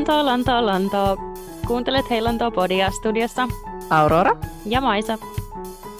[0.00, 1.16] Lontoa, Lontoa, Lontoa.
[1.66, 3.48] Kuuntelet Hei Lontoa podia studiossa.
[3.90, 4.36] Aurora.
[4.66, 5.18] Ja Maisa.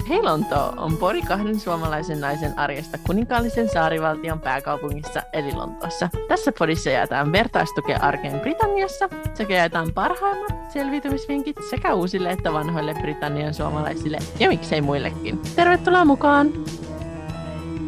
[0.08, 6.08] Hei Lontoa on pori kahden suomalaisen naisen arjesta kuninkaallisen saarivaltion pääkaupungissa eli Lontoossa.
[6.28, 13.54] Tässä podissa jaetaan vertaistukea arkeen Britanniassa sekä jaetaan parhaimmat selviytymisvinkit sekä uusille että vanhoille Britannian
[13.54, 15.40] suomalaisille ja miksei muillekin.
[15.56, 16.52] Tervetuloa mukaan!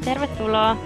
[0.04, 0.76] Tervetuloa!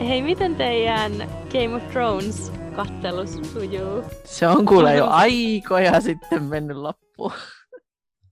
[0.00, 1.12] Hei, miten teidän
[1.52, 4.04] Game of Thrones kattelus sujuu?
[4.24, 7.32] Se on kuule jo aikoja sitten mennyt loppuun.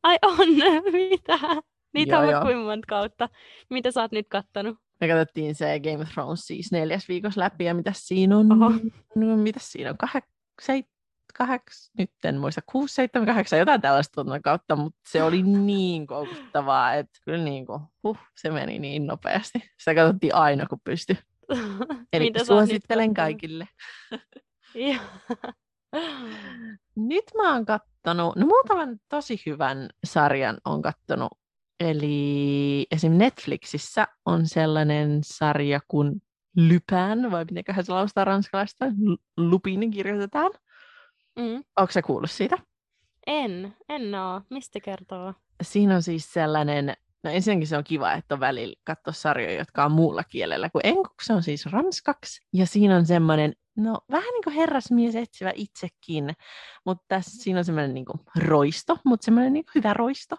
[0.03, 0.49] Ai on,
[0.93, 1.39] mitä?
[1.95, 2.43] Niitä Joo, on joo.
[2.43, 3.29] kuinka monta kautta.
[3.71, 4.79] Mitä sä oot nyt kattanut?
[5.01, 8.53] Me katsottiin se Game of Thrones siis neljäs viikossa läpi ja mitä siinä on?
[8.53, 8.71] Oho.
[9.15, 9.99] No, mitä siinä on?
[9.99, 10.25] Kahek,
[10.63, 10.87] seit,
[11.39, 16.07] kaheks, nyt en muista, kuusi, seitsemän, kahdeksan, jotain tällaista tuota kautta, mutta se oli niin
[16.07, 19.59] koukuttavaa, että kyllä niin kuin, huh, se meni niin nopeasti.
[19.79, 21.19] Sitä katsottiin aina, kun pystyi.
[22.13, 23.69] Eli suosittelen kaikille.
[26.97, 31.33] Nyt mä oon kattonut, no muutaman tosi hyvän sarjan on kattonut.
[31.81, 33.13] Eli esim.
[33.13, 36.23] Netflixissä on sellainen sarja kuin
[36.57, 38.85] Lypän, vai mitenköhän se laustaa ranskalaista?
[39.37, 40.51] Lupin kirjoitetaan.
[41.39, 41.65] Mm.
[41.77, 42.59] Onko sä kuullut siitä?
[43.27, 44.43] En, en oo.
[44.51, 45.35] Mistä kertoo?
[45.63, 49.85] Siinä on siis sellainen, no ensinnäkin se on kiva, että on välillä katsoa sarjoja, jotka
[49.85, 52.41] on muulla kielellä kuin enkuksi, se on siis ranskaksi.
[52.53, 56.35] Ja siinä on semmoinen, no vähän niin kuin herrasmies etsivä itsekin,
[56.85, 60.37] mutta tässä siinä on semmoinen niin roisto, mutta semmoinen niin hyvä roisto,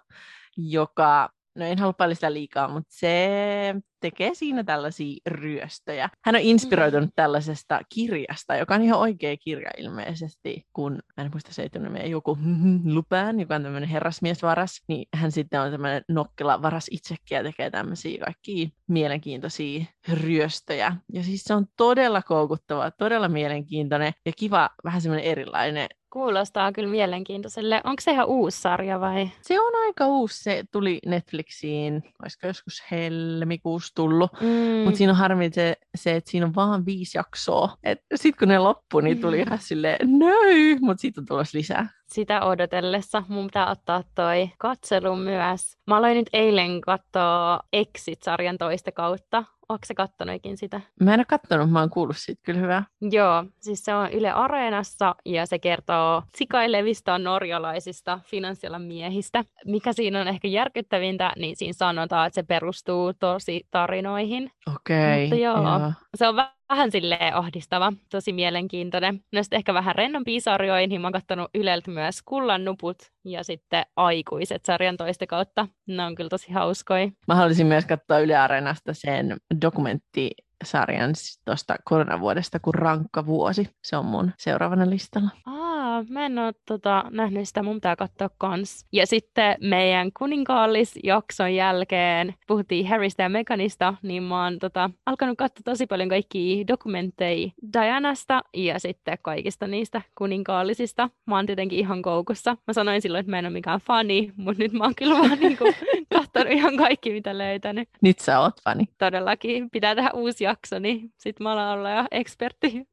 [0.58, 6.10] joka, no en halua paljastaa liikaa, mutta se tekee siinä tällaisia ryöstöjä.
[6.26, 11.54] Hän on inspiroitunut tällaisesta kirjasta, joka on ihan oikea kirja ilmeisesti, kun, mä en muista
[11.54, 12.38] se etunimeä, joku
[12.96, 17.70] Lupin, joka on tämmöinen herrasmiesvaras, niin hän sitten on tämmöinen nokkela varas itsekin ja tekee
[17.70, 20.96] tämmöisiä kaikkia mielenkiintoisia ryöstöjä.
[21.14, 26.90] Ja siis se on todella koukuttava, todella mielenkiintoinen ja kiva, vähän semmoinen erilainen Kuulostaa kyllä
[26.90, 27.82] mielenkiintoiselle.
[27.84, 29.30] Onko se ihan uusi sarja vai?
[29.42, 34.48] Se on aika uusi, se tuli Netflixiin, olisiko joskus helmikuussa tullut, Mm.
[34.84, 37.78] mutta siinä on harmi se, se, että siinä on vaan viisi jaksoa.
[38.16, 41.90] Sitten kun ne loppui, niin tuli ihan silleen, nöy, mutta siitä on tulossa lisää.
[42.08, 45.78] sitä odotellessa mun pitää ottaa toi katselu myös.
[45.88, 49.44] Mä aloin nyt eilen katsoa Exit-sarjan toista kautta.
[49.70, 50.82] Onko se kattonutkin sitä?
[51.02, 52.84] Mä en ole kattonut, mä oon kuullut siitä kyllä hyvää.
[53.02, 59.46] Joo, siis se on Yle Areenassa ja se kertoo sikailevista norjalaisista finanssialan miehistä.
[59.66, 64.52] Mikä siinä on ehkä järkyttävintä, niin siinä sanotaan, että se perustuu tosi tarinoihin.
[64.76, 65.22] Okei.
[65.22, 65.92] Mutta joo.
[66.16, 69.24] Se on vä- vähän silleen ahdistava, tosi mielenkiintoinen.
[69.34, 73.44] No sitten ehkä vähän rennompiin sarjoihin, niin mä oon kattonut Yleltä myös Kullan nuput ja
[73.44, 75.68] sitten Aikuiset sarjan toista kautta.
[75.88, 77.10] Ne on kyllä tosi hauskoja.
[77.28, 81.14] Mä haluaisin myös katsoa Yle Areenasta sen dokumenttisarjan
[81.46, 83.70] tuosta koronavuodesta kuin Rankka vuosi.
[83.84, 85.30] Se on mun seuraavana listalla.
[85.46, 85.69] Aa,
[86.10, 88.86] mä en oo tota, nähnyt sitä, mun pitää katsoa kans.
[88.92, 95.62] Ja sitten meidän kuninkaallisjakson jälkeen puhuttiin Harrystä ja Meganista, niin mä oon tota, alkanut katsoa
[95.66, 101.10] tosi paljon kaikkia dokumentteja Dianasta ja sitten kaikista niistä kuninkaallisista.
[101.28, 102.58] Mä oon tietenkin ihan koukussa.
[102.68, 105.40] Mä sanoin silloin, että mä en ole mikään fani, mutta nyt mä oon kyllä vaan
[105.42, 105.74] niinku
[106.14, 107.90] katsonut ihan kaikki, mitä löytänyt.
[108.02, 108.86] Nyt sä oot fani.
[108.98, 112.88] Todellakin pitää tehdä uusi jakso, niin sit mä alan olla jo ekspertti.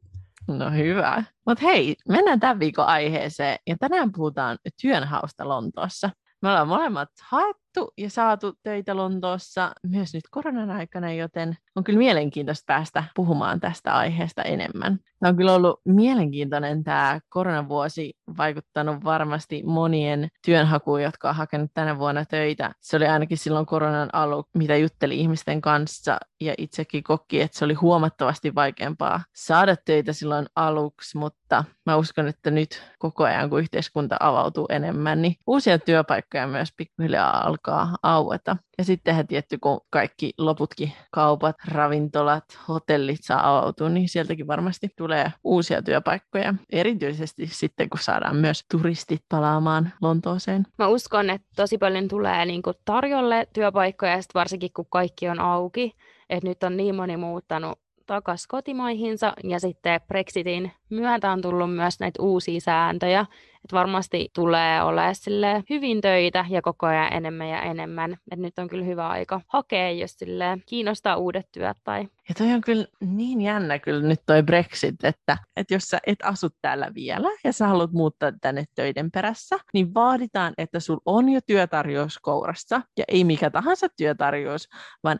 [0.48, 1.24] No hyvä.
[1.46, 3.58] Mutta hei, mennään tämän viikon aiheeseen.
[3.66, 6.10] Ja tänään puhutaan työnhausta Lontoossa.
[6.42, 7.65] Me ollaan molemmat haettu
[7.98, 13.94] ja saatu töitä Lontoossa myös nyt koronan aikana, joten on kyllä mielenkiintoista päästä puhumaan tästä
[13.94, 14.98] aiheesta enemmän.
[15.20, 21.98] Tämä on kyllä ollut mielenkiintoinen tämä koronavuosi, vaikuttanut varmasti monien työnhakuun, jotka on hakenut tänä
[21.98, 22.72] vuonna töitä.
[22.80, 27.64] Se oli ainakin silloin koronan alu, mitä jutteli ihmisten kanssa ja itsekin koki, että se
[27.64, 33.60] oli huomattavasti vaikeampaa saada töitä silloin aluksi, mutta mä uskon, että nyt koko ajan, kun
[33.60, 37.65] yhteiskunta avautuu enemmän, niin uusia työpaikkoja myös pikkuhiljaa alkaa
[38.02, 38.56] aueta.
[38.78, 45.32] Ja sittenhän tietty, kun kaikki loputkin kaupat, ravintolat, hotellit saa avautua, niin sieltäkin varmasti tulee
[45.44, 46.54] uusia työpaikkoja.
[46.72, 50.66] Erityisesti sitten, kun saadaan myös turistit palaamaan Lontooseen.
[50.78, 55.40] Mä uskon, että tosi paljon tulee niin kuin tarjolle työpaikkoja, ja varsinkin kun kaikki on
[55.40, 55.92] auki.
[56.30, 62.00] Että nyt on niin moni muuttanut takaisin kotimaihinsa, ja sitten Brexitin myötä on tullut myös
[62.00, 63.26] näitä uusia sääntöjä.
[63.66, 68.12] Että varmasti tulee olemaan sille hyvin töitä ja koko ajan enemmän ja enemmän.
[68.12, 72.52] Että nyt on kyllä hyvä aika hakea, jos sille kiinnostaa uudet työt tai Ja toi
[72.52, 76.94] on kyllä niin jännä kyllä nyt toi Brexit, että, että jos sä et asu täällä
[76.94, 82.18] vielä ja sä haluat muuttaa tänne töiden perässä, niin vaaditaan, että sul on jo työtarjous
[82.18, 84.68] kourassa ja ei mikä tahansa työtarjous,
[85.04, 85.18] vaan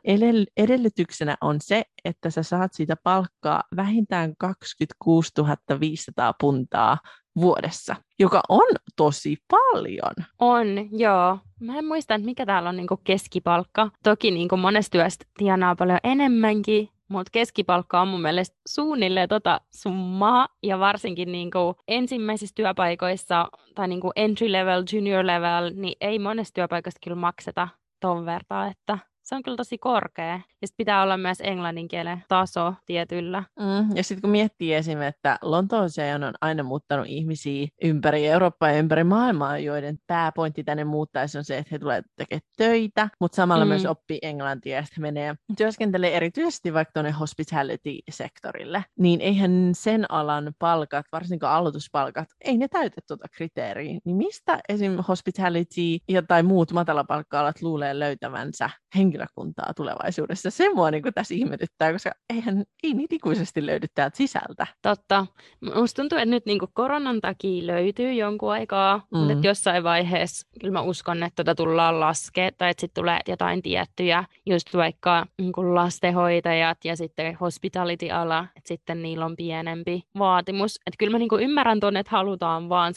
[0.57, 5.33] edellytyksenä on se, että sä saat siitä palkkaa vähintään 26
[5.81, 6.99] 500 puntaa
[7.41, 8.67] vuodessa, joka on
[8.97, 10.13] tosi paljon.
[10.39, 11.39] On, joo.
[11.61, 13.91] Mä en muista, että mikä täällä on niinku keskipalkka.
[14.03, 20.49] Toki niinku monesta työstä tienaa paljon enemmänkin, mutta keskipalkka on mun mielestä suunnilleen tota summaa,
[20.63, 26.99] ja varsinkin niinku ensimmäisissä työpaikoissa, tai niinku entry level, junior level, niin ei monesta työpaikasta
[27.05, 27.69] kyllä makseta
[28.01, 30.33] ton vertaa, että se on kyllä tosi korkea.
[30.33, 33.43] Ja sitten pitää olla myös englannin kielen taso tietyllä.
[33.59, 38.79] Mm, ja sitten kun miettii esimerkiksi, että Lontooseen on aina muuttanut ihmisiä ympäri Eurooppaa ja
[38.79, 43.65] ympäri maailmaa, joiden pääpointti tänne muuttaisi on se, että he tulevat tekemään töitä, mutta samalla
[43.65, 43.69] mm.
[43.69, 50.53] myös oppii englantia ja sitten menee työskentelee erityisesti vaikka tuonne hospitality-sektorille, niin eihän sen alan
[50.59, 53.99] palkat, varsinkin aloituspalkat, ei ne täytä tuota kriteeriä.
[54.05, 54.97] Niin mistä esim.
[55.09, 58.71] hospitality ja tai muut matalapalkka-alat luulee löytävänsä
[59.17, 60.51] henkilökuntaa tulevaisuudessa.
[60.51, 64.67] Se mua niin tässä ihmetyttää, koska eihän, ei niitä ikuisesti löydy täältä sisältä.
[64.83, 65.27] Totta.
[65.75, 69.19] Musta tuntuu, että nyt niin koronan takia löytyy jonkun aikaa, mm.
[69.19, 73.21] mutta että jossain vaiheessa kyllä mä uskon, että tota tullaan laskea, tai että sitten tulee
[73.29, 80.77] jotain tiettyjä, just vaikka niin lastenhoitajat ja sitten hospitality-ala, että sitten niillä on pienempi vaatimus.
[80.77, 82.95] Että kyllä mä niin ymmärrän tuonne, että halutaan vaan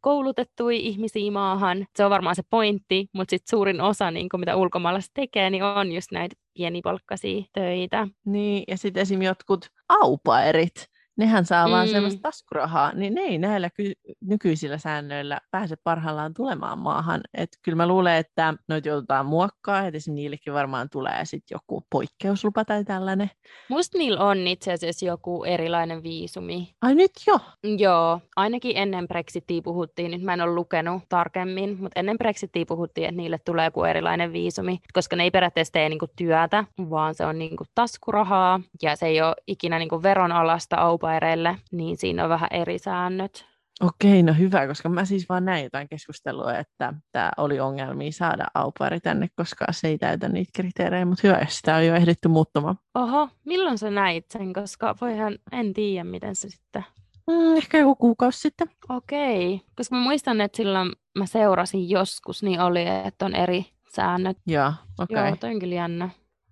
[0.00, 1.86] koulutettui ihmisiä maahan.
[1.96, 5.62] Se on varmaan se pointti, mutta sitten suurin osa, niin kuin mitä ulkomaalaiset tekee, niin
[5.64, 8.08] on just näitä pienipalkkaisia töitä.
[8.26, 9.22] Niin, ja sitten esim.
[9.22, 10.88] jotkut aupairit,
[11.18, 11.72] nehän saa mm.
[11.72, 13.92] vaan sellaista taskurahaa, niin ne ei näillä ky-
[14.24, 17.20] nykyisillä säännöillä pääse parhaillaan tulemaan maahan.
[17.34, 22.64] Et kyllä mä luulen, että noita joudutaan muokkaa, että niillekin varmaan tulee sitten joku poikkeuslupa
[22.64, 23.30] tai tällainen.
[23.68, 26.70] Musta niillä on itse asiassa joku erilainen viisumi.
[26.82, 27.40] Ai nyt jo?
[27.78, 33.04] Joo, ainakin ennen Brexitia puhuttiin, nyt mä en ole lukenut tarkemmin, mutta ennen Brexitia puhuttiin,
[33.04, 37.26] että niille tulee joku erilainen viisumi, koska ne ei periaatteessa tee niinku työtä, vaan se
[37.26, 42.30] on niinku taskurahaa ja se ei ole ikinä niinku veronalasta aupa kumppaneille, niin siinä on
[42.30, 43.46] vähän eri säännöt.
[43.80, 48.44] Okei, no hyvä, koska mä siis vaan näin jotain keskustelua, että tämä oli ongelmia saada
[48.54, 52.28] aupari tänne, koska se ei täytä niitä kriteerejä, mutta hyvä, jos sitä on jo ehditty
[52.28, 52.78] muuttumaan.
[52.94, 56.84] Oho, milloin sä näit sen, koska voihan, en tiedä, miten se sitten...
[57.30, 58.70] Mm, ehkä joku kuukausi sitten.
[58.88, 64.36] Okei, koska mä muistan, että silloin mä seurasin joskus, niin oli, että on eri säännöt.
[64.46, 65.14] Joo, okei.
[65.16, 65.28] Okay.
[65.28, 66.08] Joo, toi on kyllä jännä.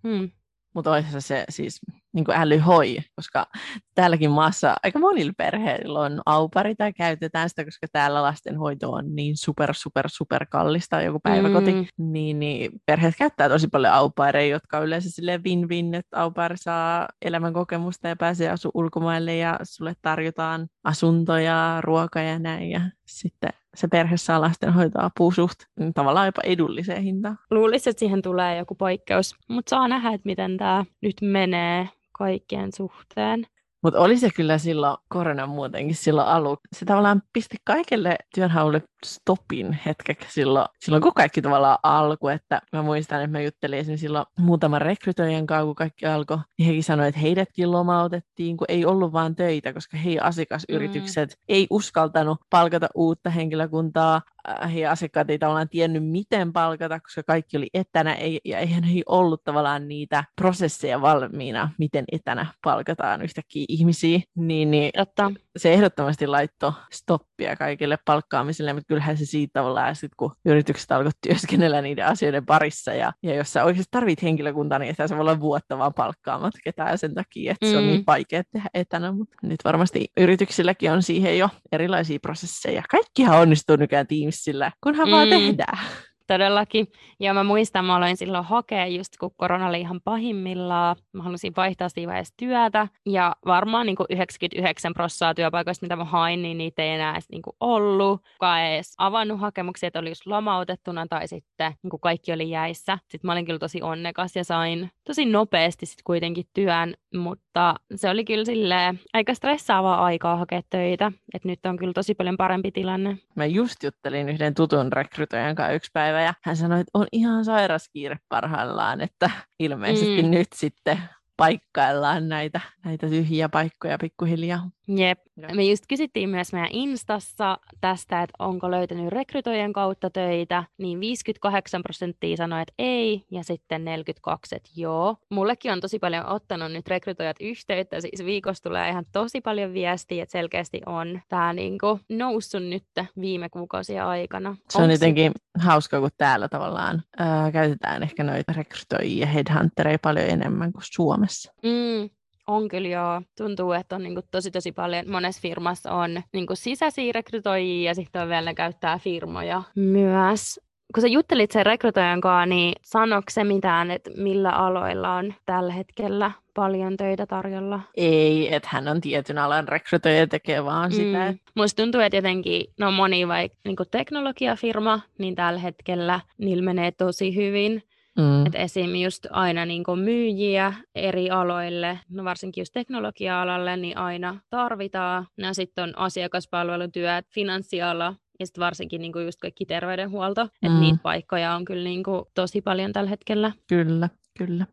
[0.08, 0.30] Hmm.
[0.74, 1.80] Mutta olisi se siis
[2.16, 3.46] niin kuin älyhoi, koska
[3.94, 9.36] täälläkin maassa aika monilla perheillä on aupari tai käytetään sitä, koska täällä lastenhoito on niin
[9.36, 11.86] super, super, super kallista, joku päiväkoti, mm.
[11.96, 17.08] niin, niin perheet käyttää tosi paljon aupareja, jotka on yleensä sille win-win, että aupari saa
[17.22, 23.50] elämän kokemusta ja pääsee asu ulkomaille ja sulle tarjotaan asuntoja, ruokaa ja näin ja sitten
[23.76, 25.58] se perhe saa lastenhoitoapua suht
[25.94, 27.38] tavallaan jopa edulliseen hintaan.
[27.50, 32.72] Luulisin, että siihen tulee joku poikkeus, mutta saa nähdä, että miten tämä nyt menee kaikkien
[32.72, 33.46] suhteen.
[33.82, 36.68] Mutta oli se kyllä silloin korona muutenkin silloin aluksi.
[36.76, 42.34] Se tavallaan pisti kaikille työnhaulle stopin hetkeksi silloin, silloin kun kaikki tavallaan alkoi.
[42.34, 46.38] Että mä muistan, että mä juttelin esimerkiksi silloin muutaman rekrytoijan kanssa, kun kaikki alkoi.
[46.58, 51.44] Niin hekin sanoivat, että heidätkin lomautettiin, kun ei ollut vaan töitä, koska hei asiakasyritykset mm.
[51.48, 57.56] ei uskaltanut palkata uutta henkilökuntaa Äh, heidän asiakkaat ei tavallaan tiennyt, miten palkata, koska kaikki
[57.56, 63.64] oli etänä, ei, ja eihän ei ollut tavallaan niitä prosesseja valmiina, miten etänä palkataan yhtäkkiä
[63.68, 65.32] ihmisiä, niin, niin Jotta.
[65.56, 71.16] Se ehdottomasti laittoi stoppia kaikille palkkaamiselle, mutta kyllähän se siitä tavallaan, sit kun yritykset alkoivat
[71.26, 75.20] työskennellä niiden asioiden parissa, ja, ja jos sä oikeasti tarvit henkilökuntaa, niin että se voi
[75.20, 77.70] olla vuotta vaan palkkaamat ketään sen takia, että mm.
[77.70, 78.04] se on niin mm.
[78.06, 82.82] vaikea tehdä etänä, mutta nyt varmasti yrityksilläkin on siihen jo erilaisia prosesseja.
[82.90, 85.12] Kaikkihan onnistuu nykyään Teams sillä, kunhan mm.
[85.12, 85.78] vaan tehdään.
[86.26, 86.86] Todellakin.
[87.20, 90.96] Ja mä muistan, mä aloin silloin hakea just kun korona oli ihan pahimmillaan.
[91.12, 92.88] Mä halusin vaihtaa siinä vaiheessa työtä.
[93.06, 97.28] Ja varmaan niin kuin 99 prosenttia työpaikoista, mitä mä hain, niin niitä ei enää edes
[97.30, 98.20] niin kuin ollut.
[98.32, 102.50] Kukaan ei edes avannut hakemuksia, että oli just lomautettuna tai sitten niin kuin kaikki oli
[102.50, 102.98] jäissä.
[103.08, 108.10] Sitten mä olin kyllä tosi onnekas ja sain tosi nopeasti sitten kuitenkin työn, mutta se
[108.10, 111.12] oli kyllä sille aika stressaavaa aikaa hakea töitä.
[111.34, 113.18] Että nyt on kyllä tosi paljon parempi tilanne.
[113.34, 117.06] Mä just juttelin yhden tutun rekrytoijan kanssa yksi päivä päivä ja hän sanoi, että on
[117.12, 120.30] ihan sairas kiire parhaillaan, että ilmeisesti mm.
[120.30, 120.98] nyt sitten
[121.36, 124.70] paikkaillaan näitä, näitä tyhjiä paikkoja pikkuhiljaa.
[124.88, 125.18] Jep.
[125.54, 131.82] Me just kysyttiin myös meidän Instassa tästä, että onko löytänyt rekrytoijan kautta töitä, niin 58
[131.82, 135.16] prosenttia sanoi, että ei, ja sitten 42, että joo.
[135.30, 140.22] Mullekin on tosi paljon ottanut nyt rekrytoijat yhteyttä, siis viikossa tulee ihan tosi paljon viestiä,
[140.22, 142.84] että selkeästi on tämä niinku noussut nyt
[143.20, 144.56] viime kuukausien aikana.
[144.70, 149.98] Se on Onks jotenkin hauska, kun täällä tavallaan ää, käytetään ehkä noita rekrytoijia ja headhuntereja
[150.02, 151.52] paljon enemmän kuin Suomessa.
[151.62, 152.10] Mm,
[152.46, 153.22] on kyllä joo.
[153.38, 155.10] Tuntuu, että on niinku tosi tosi paljon.
[155.10, 160.60] Monessa firmassa on niinku sisäisiä rekrytoijia ja sitten on vielä ne käyttää firmoja myös.
[160.94, 165.72] Kun sä juttelit sen rekrytoijan kanssa, niin sanoiko se mitään, että millä aloilla on tällä
[165.72, 167.80] hetkellä paljon töitä tarjolla?
[167.96, 171.32] Ei, että hän on tietyn alan rekrytoija ja tekee vaan sitä.
[171.32, 171.38] Mm.
[171.54, 177.36] Musta tuntuu, että jotenkin, no moni vaikka niin teknologiafirma, niin tällä hetkellä niillä menee tosi
[177.36, 177.82] hyvin.
[178.16, 178.46] Mm.
[178.46, 178.94] Et esim.
[178.96, 185.26] just aina niin myyjiä eri aloille, no varsinkin just teknologia-alalle, niin aina tarvitaan.
[185.38, 190.40] Ja sitten on asiakaspalvelutyöt, finanssiala ja sitten varsinkin niin just kaikki terveydenhuolto.
[190.42, 190.80] Että Mm.
[190.80, 192.02] niitä paikkoja on kyllä niin
[192.34, 193.52] tosi paljon tällä hetkellä.
[193.68, 194.08] Kyllä,
[194.38, 194.66] kyllä.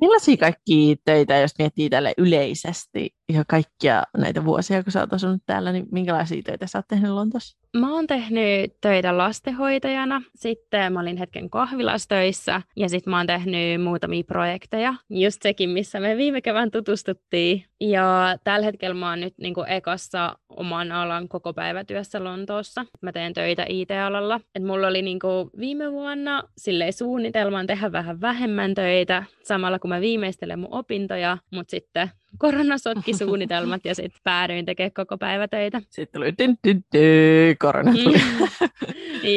[0.00, 5.42] Millaisia kaikkia töitä, jos miettii tälle yleisesti ja kaikkia näitä vuosia, kun sä oot asunut
[5.46, 7.59] täällä, niin minkälaisia töitä sä oot tehnyt Lontoossa?
[7.76, 13.82] Mä oon tehnyt töitä lastenhoitajana, sitten mä olin hetken kahvilastöissä ja sitten mä oon tehnyt
[13.82, 17.64] muutamia projekteja, just sekin, missä me viime kevään tutustuttiin.
[17.80, 22.86] Ja tällä hetkellä mä oon nyt niin ekassa oman alan koko päivätyössä Lontoossa.
[23.02, 24.40] Mä teen töitä IT-alalla.
[24.54, 25.18] Et mulla oli niin
[25.58, 31.70] viime vuonna silleen suunnitelman tehdä vähän vähemmän töitä samalla kun mä viimeistelen mun opintoja, mutta
[31.70, 35.82] sitten korona sotki suunnitelmat ja sitten päädyin tekemään koko päivätöitä.
[35.88, 38.20] Sitten tuli dyn, dyn, dyn, korona tuli.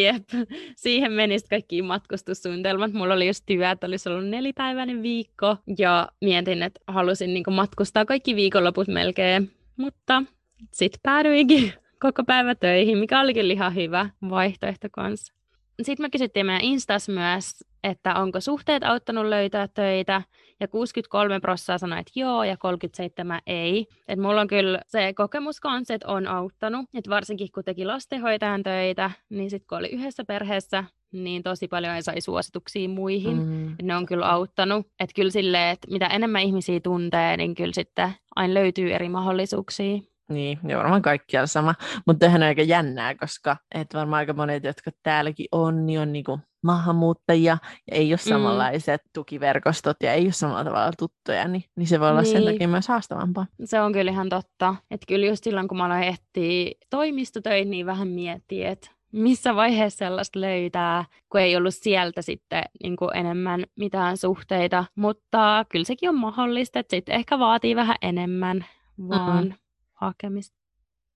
[0.03, 0.29] Jep,
[0.75, 2.93] siihen meni sitten kaikki matkustussuunnitelmat.
[2.93, 8.05] Mulla oli just työ, että olisi ollut nelipäiväinen viikko ja mietin, että halusin niinku matkustaa
[8.05, 10.23] kaikki viikonloput melkein, mutta
[10.71, 15.33] sitten päädyinkin koko päivä töihin, mikä oli kyllä ihan hyvä vaihtoehto kanssa.
[15.81, 20.21] Sitten me kysyttiin meidän Instas myös, että onko suhteet auttanut löytää töitä,
[20.59, 23.87] ja 63 prosenttia sanoi, että joo, ja 37 ei.
[24.07, 28.63] Et mulla on kyllä se kokemus kanssa, että on auttanut, että varsinkin kun teki lastenhoitajan
[28.63, 33.37] töitä, niin sitten kun oli yhdessä perheessä, niin tosi paljon ei sai suosituksia muihin.
[33.37, 33.73] Mm.
[33.73, 34.87] Et ne on kyllä auttanut.
[34.99, 39.99] Että kyllä silleen, että mitä enemmän ihmisiä tuntee, niin kyllä sitten aina löytyy eri mahdollisuuksia.
[40.29, 41.75] Niin, ja varmaan kaikkialla sama.
[42.07, 46.13] Mutta tähän on aika jännää, koska et varmaan aika monet, jotka täälläkin on, niin on
[46.13, 47.57] niinku maahanmuuttajia
[47.91, 49.09] ja ei ole samanlaiset mm.
[49.13, 52.31] tukiverkostot ja ei ole samalla tavalla tuttuja, niin, niin se voi olla niin.
[52.31, 53.47] sen takia myös haastavampaa.
[53.65, 54.75] Se on kyllä ihan totta.
[54.91, 59.97] Että kyllä just silloin, kun mä aloin etsiä toimistotöitä, niin vähän miettii, että missä vaiheessa
[59.97, 64.85] sellaista löytää, kun ei ollut sieltä sitten niin kuin enemmän mitään suhteita.
[64.95, 68.65] Mutta kyllä sekin on mahdollista, että sitten ehkä vaatii vähän enemmän
[69.09, 69.57] vaan mm-hmm.
[69.93, 70.57] hakemista.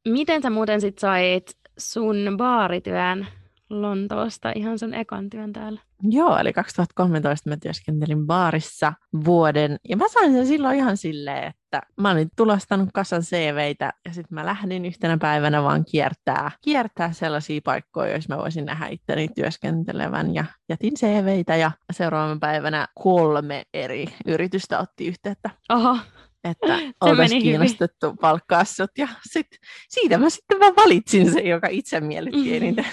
[0.07, 3.27] Miten sä muuten sitten sait sun baarityön
[3.69, 5.81] Lontoosta ihan sun ekan työn täällä?
[6.03, 8.93] Joo, eli 2013 mä työskentelin baarissa
[9.25, 14.13] vuoden, ja mä sain sen silloin ihan silleen, että mä olin tulostanut kassan CVitä, ja
[14.13, 19.27] sitten mä lähdin yhtenä päivänä vaan kiertää, kiertää sellaisia paikkoja, joissa mä voisin nähdä itteni
[19.35, 25.49] työskentelevän, ja jätin CVitä, ja seuraavana päivänä kolme eri yritystä otti yhteyttä.
[25.69, 25.97] Oho,
[26.43, 29.47] että oltaisiin kiinnostettu palkkaa sut, ja sit,
[29.89, 32.85] siitä mä sitten mä valitsin sen, joka itse miellytti eniten.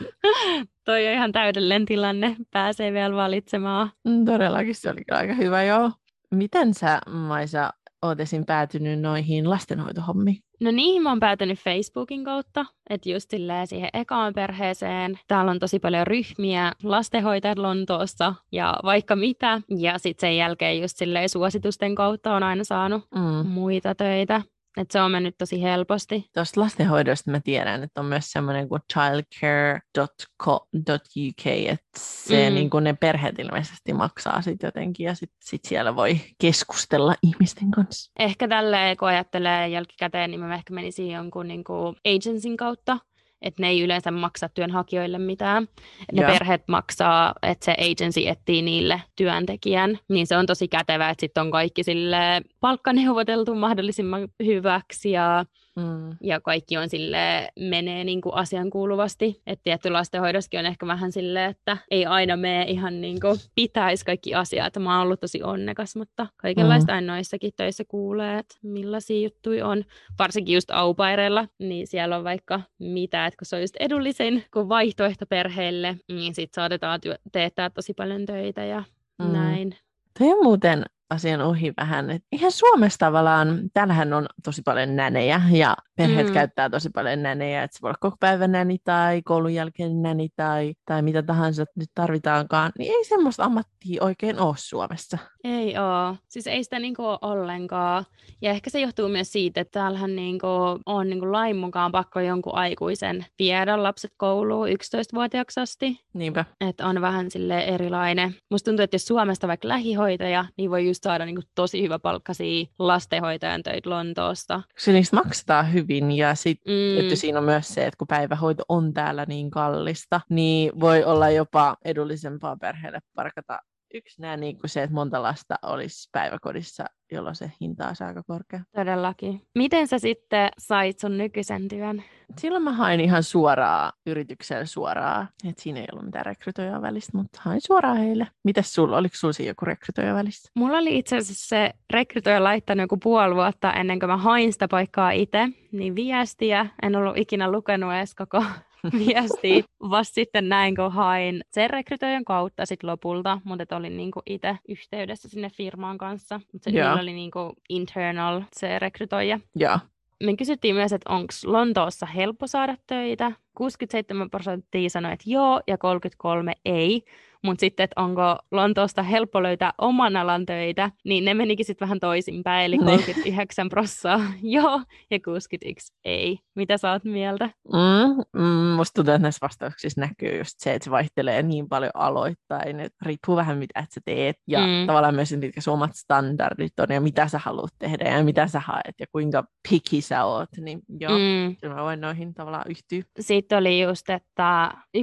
[0.84, 2.36] Toi on ihan täydellinen tilanne.
[2.50, 3.90] Pääsee vielä valitsemaan.
[4.04, 5.90] Mm, todellakin se oli aika hyvä, joo.
[6.30, 7.70] Miten sä, Maisa,
[8.02, 8.44] oot esim.
[8.46, 10.36] päätynyt noihin lastenhoitohommiin?
[10.60, 13.30] No niihin mä oon päätynyt Facebookin kautta, että just
[13.64, 15.18] siihen ekaan perheeseen.
[15.28, 19.60] Täällä on tosi paljon ryhmiä, lastenhoitajat Lontoossa ja vaikka mitä.
[19.78, 23.48] Ja sitten sen jälkeen just silleen suositusten kautta on aina saanut mm.
[23.48, 24.42] muita töitä.
[24.76, 26.30] Että se on mennyt tosi helposti.
[26.34, 32.54] Tuosta lastenhoidosta mä tiedän, että on myös semmoinen kuin childcare.co.uk, että se, mm.
[32.54, 37.70] niin kuin ne perheet ilmeisesti maksaa sit jotenkin ja sitten sit siellä voi keskustella ihmisten
[37.70, 38.12] kanssa.
[38.18, 42.98] Ehkä tälleen, kun ajattelee jälkikäteen, niin mä ehkä menisin jonkun niin kuin agencyn kautta,
[43.46, 45.68] että ne ei yleensä maksa työnhakijoille mitään.
[46.12, 46.30] Ne Joo.
[46.30, 51.40] perheet maksaa, että se agency etsii niille työntekijän, niin se on tosi kätevä, että sitten
[51.40, 55.44] on kaikki sille palkkaneuvoteltu mahdollisimman hyväksi ja
[55.76, 56.16] Mm.
[56.22, 59.42] Ja kaikki on sille menee niin kuin asian kuuluvasti.
[59.46, 64.04] Että tietty lastenhoidossakin on ehkä vähän silleen, että ei aina mene ihan niin kuin pitäisi
[64.04, 64.76] kaikki asiat.
[64.78, 67.06] Mä oon ollut tosi onnekas, mutta kaikenlaista mm.
[67.06, 69.84] noissakin töissä kuulee, että millaisia juttuja on.
[70.18, 74.68] Varsinkin just aupaireilla, niin siellä on vaikka mitä, että kun se on just edullisin kuin
[74.68, 77.00] vaihtoehto perheelle, niin sit saatetaan
[77.32, 78.84] teettää tosi paljon töitä ja
[79.18, 79.32] mm.
[79.32, 79.76] näin.
[80.18, 82.10] Toi on muuten asian ohi vähän.
[82.10, 86.32] Et ihan Suomessa tavallaan, täällähän on tosi paljon nänejä ja perheet mm.
[86.32, 90.28] käyttää tosi paljon nänejä, että se voi olla koko päivän näni tai koulun jälkeen näni
[90.36, 95.18] tai, tai mitä tahansa nyt tarvitaankaan, niin ei semmoista ammattia oikein ole Suomessa.
[95.44, 96.16] Ei ole.
[96.28, 98.04] Siis ei sitä niinku ole ollenkaan.
[98.42, 100.46] Ja ehkä se johtuu myös siitä, että täällähän niinku
[100.86, 106.00] on niinku lain mukaan pakko jonkun aikuisen viedä lapset kouluun 11-vuotiaaksi asti.
[106.14, 106.44] Niinpä.
[106.60, 108.34] Että on vähän sille erilainen.
[108.50, 112.66] Musta tuntuu, että jos Suomesta vaikka lähihoitaja, niin voi just saada niinku tosi hyvä palkkasia
[112.78, 114.62] lastenhoitajan töitä Lontoosta.
[114.78, 117.00] Se niistä maksetaan hyvin ja sitten mm.
[117.00, 121.30] että siinä on myös se, että kun päivähoito on täällä niin kallista, niin voi olla
[121.30, 123.58] jopa edullisempaa perheelle parkata
[123.94, 128.22] yksi nämä niin kuin se, että monta lasta olisi päiväkodissa, jolloin se hinta olisi aika
[128.22, 128.60] korkea.
[128.74, 129.42] Todellakin.
[129.54, 132.02] Miten sä sitten sait sun nykyisen työn?
[132.38, 135.28] Silloin mä hain ihan suoraa yritykselle suoraa.
[135.48, 138.28] Et siinä ei ollut mitään rekrytoijaa välistä, mutta hain suoraan heille.
[138.44, 138.96] Mites sulla?
[138.96, 140.50] Oliko sulla siinä joku rekrytoija välistä?
[140.54, 144.68] Mulla oli itse asiassa se rekrytoija laittanut joku puoli vuotta ennen kuin mä hain sitä
[144.68, 145.48] paikkaa itse.
[145.72, 146.66] Niin viestiä.
[146.82, 148.44] En ollut ikinä lukenut edes koko
[149.06, 149.62] viestiä.
[149.80, 155.28] Vasta sitten näin, kun hain sen rekrytoijan kautta sit lopulta, mutta olin niinku itse yhteydessä
[155.28, 156.40] sinne firmaan kanssa.
[156.52, 159.40] Mutta se oli niinku internal se rekrytoija.
[159.54, 159.78] Joo.
[160.24, 163.32] Me kysyttiin myös, että onko Lontoossa helppo saada töitä.
[163.54, 167.02] 67 prosenttia sanoi, että joo, ja 33 ei
[167.46, 172.00] mutta sitten, että onko Lontoosta helppo löytää oman alan töitä, niin ne menikin sitten vähän
[172.00, 176.38] toisinpäin, eli 39 prossaa joo ja 61 ei.
[176.56, 177.50] Mitä sä oot mieltä?
[177.72, 181.90] Mm, mm, musta tuntuu, että näissä vastauksissa näkyy just se, että se vaihtelee niin paljon
[181.94, 184.86] aloittain, että riippuu vähän mitä sä teet ja mm.
[184.86, 188.60] tavallaan myös mitkä sun omat standardit on ja mitä sä haluat tehdä ja mitä sä
[188.60, 191.56] haet ja kuinka picky sä oot, niin joo, mm.
[191.60, 193.02] kyllä mä voin noihin tavallaan yhtyä.
[193.20, 195.00] Sitten oli just, että 1-3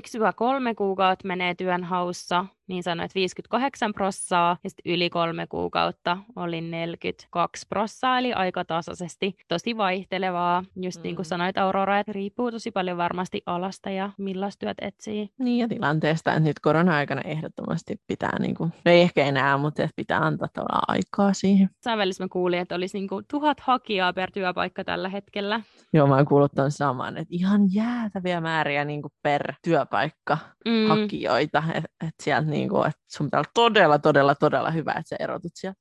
[0.78, 7.66] kuukautta menee työnhaussa kanssa, niin sanoit 58 prossaa, ja sitten yli kolme kuukautta oli 42
[7.70, 9.36] prossaa, eli aika tasaisesti.
[9.48, 11.04] Tosi vaihtelevaa, just mm.
[11.04, 11.30] niin kuin mm.
[11.30, 15.30] sanoit Aurora, että riippuu tosi paljon varmasti alasta ja millaista työt etsii.
[15.40, 19.84] Niin ja tilanteesta, että nyt korona-aikana ehdottomasti pitää, niin kuin, no ei ehkä enää, mutta
[19.84, 21.70] että pitää antaa tavallaan aikaa siihen.
[21.84, 25.62] Sävellis mä kuulin, että olisi niin kuin tuhat hakijaa per työpaikka tällä hetkellä.
[25.94, 30.88] Joo, mä oon kuullut ton saman, että ihan jäätäviä määriä niin kuin per työpaikka mm.
[30.88, 35.10] hakijoita, että et sieltä niin kuin, että sun pitää olla todella, todella, todella hyvä, että
[35.10, 35.80] sä erotut sieltä.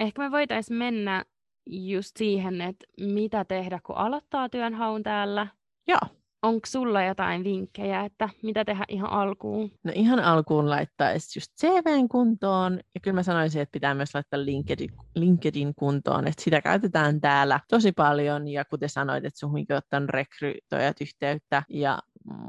[0.00, 1.24] Ehkä me voitaisiin mennä
[1.70, 5.46] just siihen, että mitä tehdä, kun aloittaa työnhaun täällä.
[5.88, 6.17] Joo.
[6.42, 9.70] Onko sulla jotain vinkkejä, että mitä tehdä ihan alkuun?
[9.84, 12.80] No ihan alkuun laittaisi just CVn kuntoon.
[12.94, 16.28] Ja kyllä mä sanoisin, että pitää myös laittaa LinkedIn, LinkedIn kuntoon.
[16.28, 18.48] Että sitä käytetään täällä tosi paljon.
[18.48, 21.62] Ja kuten sanoit, että sun on ottanut rekrytoijat yhteyttä.
[21.68, 21.98] Ja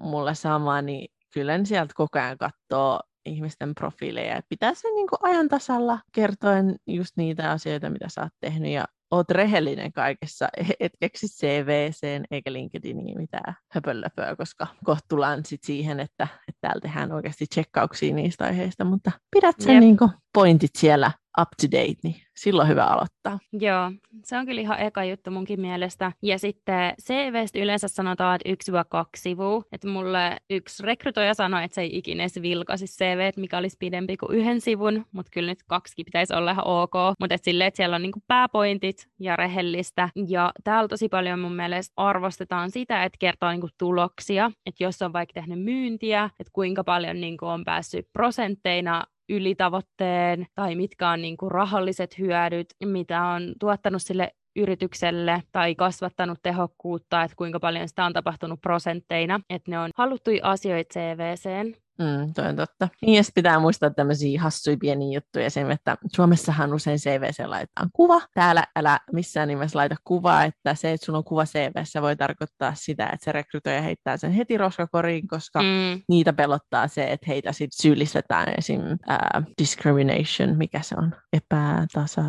[0.02, 4.42] mulle sama, niin kyllä sieltä koko ajan katsoo ihmisten profiileja.
[4.50, 9.30] Pitää sen niin ajan tasalla kertoen just niitä asioita, mitä sä oot tehnyt ja oot
[9.32, 10.48] rehellinen kaikessa,
[10.80, 16.82] et keksi CVC eikä LinkedIniin mitään höpölöpöä, koska kohta tullaan sit siihen, että, että täällä
[16.82, 19.98] tehdään oikeasti tsekkauksia niistä aiheista, mutta pidät sen niin
[20.34, 21.12] pointit siellä
[21.42, 23.40] up to date, niin silloin hyvä aloittaa.
[23.54, 23.92] Joo,
[24.24, 26.12] se on kyllä ihan eka juttu munkin mielestä.
[26.22, 29.64] Ja sitten CVstä yleensä sanotaan, että yksi vai kaksi sivua.
[29.72, 34.18] Että mulle yksi rekrytoija sanoi, että se ei ikinä edes vilkasi CV, mikä olisi pidempi
[34.18, 36.94] kuin yhden sivun, mutta kyllä nyt kaksi pitäisi olla ihan ok.
[37.20, 40.10] Mutta et silleen, että siellä on niinku pääpointit ja rehellistä.
[40.28, 44.52] Ja täällä tosi paljon mun mielestä arvostetaan sitä, että kertoo niinku tuloksia.
[44.66, 50.76] Että jos on vaikka tehnyt myyntiä, että kuinka paljon niinku on päässyt prosentteina ylitavoitteen tai
[50.76, 57.36] mitkä on niin kuin rahalliset hyödyt, mitä on tuottanut sille yritykselle tai kasvattanut tehokkuutta, että
[57.36, 61.76] kuinka paljon sitä on tapahtunut prosentteina, että ne on haluttuja asioita CVCen.
[62.00, 62.88] Mm, toi on totta.
[63.02, 68.22] Niin, ja pitää muistaa tämmöisiä hassuja pieniä juttuja, sen, että Suomessahan usein CVC laitetaan kuva.
[68.34, 72.74] Täällä älä missään nimessä laita kuvaa, että se, että sun on kuva CVssä voi tarkoittaa
[72.76, 76.02] sitä, että se rekrytoija heittää sen heti roskakoriin, koska mm.
[76.10, 78.82] niitä pelottaa se, että heitä sit syyllistetään esim.
[78.82, 82.22] Uh, discrimination, mikä se on, epätasa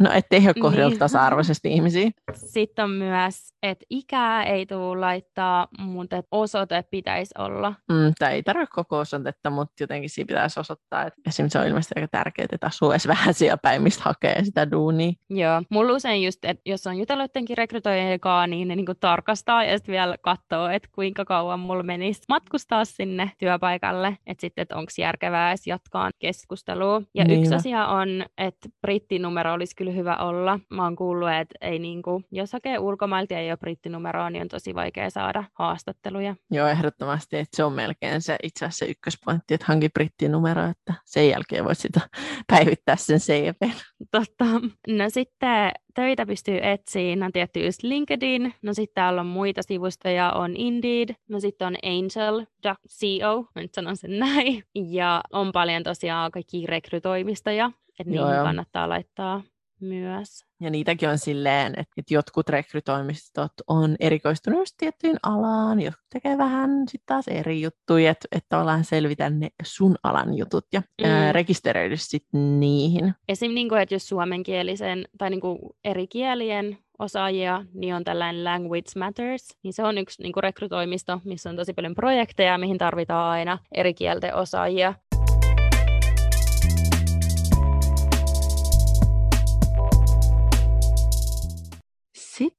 [0.00, 0.98] No ettei ole kohdeltu Niin.
[0.98, 2.10] tasa-arvoisesti ihmisiä.
[2.34, 7.74] Sitten on myös, että ikää ei tule laittaa, mutta että osoite pitäisi olla.
[7.92, 11.66] Mm, tai ei tarvitse koko osoitetta, mutta jotenkin siinä pitäisi osoittaa, että esimerkiksi se on
[11.66, 15.12] ilmeisesti aika tärkeää, että asuu edes vähän siellä päin, mistä hakee sitä duunia.
[15.30, 15.62] Joo.
[15.70, 19.78] Mulla usein just, että jos on jutellut jotenkin rekrytoijien kanssa, niin ne niinku tarkastaa ja
[19.78, 24.16] sitten vielä katsoo, että kuinka kauan mulla menisi matkustaa sinne työpaikalle.
[24.26, 27.02] Että sitten, että onko järkevää edes jatkaa keskustelua.
[27.14, 27.40] Ja Niinpä.
[27.42, 30.60] yksi asia on, että brittinumero olisi kyllä hyvä olla.
[30.70, 34.48] Mä oon kuullut, että ei niinku, jos hakee ulkomailta ja ei ole brittinumeroa, niin on
[34.48, 36.36] tosi vaikea saada haastatteluja.
[36.50, 40.94] Joo, ehdottomasti, että se on melkein se itse asiassa se ykköspointti, että hanki brittinumero, että
[41.04, 42.00] sen jälkeen voit sitä
[42.52, 43.70] päivittää sen CV.
[44.10, 44.44] Totta.
[44.88, 50.32] No sitten töitä pystyy etsiä, no tietty just LinkedIn, no sitten täällä on muita sivustoja,
[50.32, 56.30] on Indeed, no sitten on Angel.co, mä nyt sanon sen näin, ja on paljon tosiaan
[56.30, 58.44] kaikki rekrytoimistoja, että niihin joo.
[58.44, 59.42] kannattaa laittaa
[59.80, 60.44] myös.
[60.60, 66.38] Ja niitäkin on silleen, että, että jotkut rekrytoimistot on erikoistunut just tiettyyn alaan, jotkut tekee
[66.38, 71.06] vähän sitten taas eri juttuja, että, että tavallaan selvitä ne sun alan jutut ja Mm.
[71.08, 71.32] mm.
[71.32, 73.14] rekisteröidy sitten niihin.
[73.28, 73.54] Esim.
[73.54, 78.90] Niin kuin, että jos suomenkielisen tai niin kuin eri kielien osaajia, niin on tällainen Language
[78.98, 83.30] Matters, niin se on yksi niin kuin rekrytoimisto, missä on tosi paljon projekteja, mihin tarvitaan
[83.30, 84.94] aina eri kielten osaajia.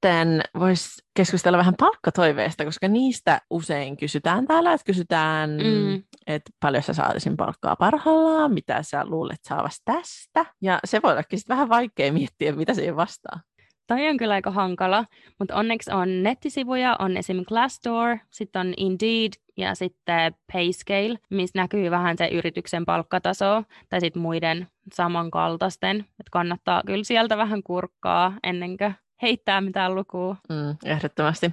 [0.02, 6.04] Sitten voisi keskustella vähän palkkatoiveista, koska niistä usein kysytään täällä, että kysytään, Mm.
[6.28, 10.46] että paljon sä saatisin palkkaa parhaillaan, mitä sä luulet saavasi tästä.
[10.62, 13.40] Ja se voi ollakin sitten vähän vaikea miettiä, mitä siihen vastaa.
[13.88, 15.06] Toi on kyllä aika hankala,
[15.40, 17.46] mutta onneksi on nettisivuja, on esim.
[17.46, 24.22] Glassdoor, sitten on Indeed ja sitten Payscale, missä näkyy vähän se yrityksen palkkataso tai sitten
[24.22, 25.98] muiden samankaltaisten.
[26.00, 30.36] Et kannattaa kyllä sieltä vähän kurkkaa ennen kuin heittää mitään lukua.
[30.50, 31.52] Mm, ehdottomasti.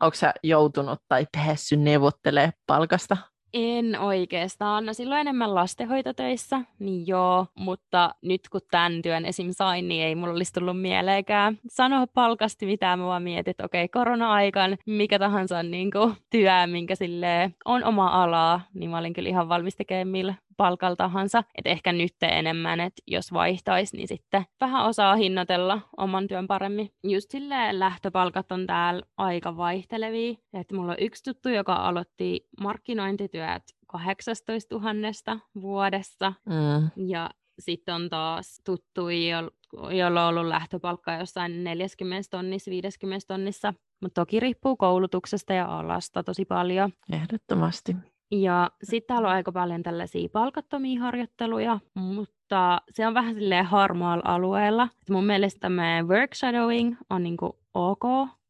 [0.00, 3.16] Onko sä joutunut tai päässyt neuvottelemaan palkasta?
[3.54, 4.86] En oikeastaan.
[4.86, 9.48] No silloin enemmän lastenhoitotöissä, niin joo, mutta nyt kun tämän työn esim.
[9.50, 12.98] sain, niin ei mulla olisi tullut mieleenkään sanoa palkasti mitään.
[12.98, 18.22] Mä vaan mietin, että okei, korona-aikan mikä tahansa niin kuin, työ, minkä sille on oma
[18.22, 21.44] alaa, niin mä olin kyllä ihan valmis tekemään millä palkalla tahansa.
[21.58, 26.90] Et ehkä nyt enemmän, että jos vaihtaisi, niin sitten vähän osaa hinnoitella oman työn paremmin.
[27.04, 30.34] Just silleen lähtöpalkat on täällä aika vaihtelevia.
[30.52, 36.32] Et mulla on yksi tuttu, joka aloitti markkinointityöt 18 000 vuodessa.
[36.44, 37.06] Mm.
[37.06, 39.50] Ja sitten on taas tuttu, jo-
[39.96, 43.74] jolla on ollut lähtöpalkka jossain 40 tonnissa, 50 tonnissa.
[44.02, 46.92] Mutta toki riippuu koulutuksesta ja alasta tosi paljon.
[47.12, 47.96] Ehdottomasti.
[48.30, 54.24] Ja sitten täällä on aika paljon tällaisia palkattomia harjoitteluja, mutta se on vähän silleen harmaalla
[54.26, 54.88] alueella.
[55.02, 58.04] Et mun mielestä tämmöinen work shadowing on niinku ok,